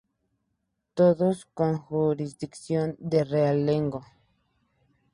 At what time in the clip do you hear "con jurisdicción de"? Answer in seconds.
1.45-3.23